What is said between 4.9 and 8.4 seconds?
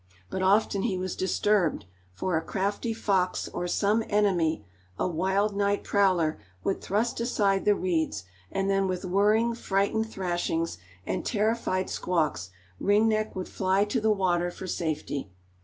a wild night prowler, would thrust aside the reeds,